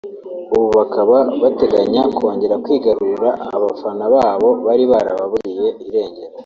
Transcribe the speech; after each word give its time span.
ubu 0.55 0.67
bakaba 0.77 1.17
bateganya 1.41 2.01
kongera 2.17 2.55
kwigarurira 2.63 3.29
abafana 3.55 4.03
babo 4.13 4.49
bari 4.65 4.83
barababuriye 4.91 5.69
irengero 5.87 6.33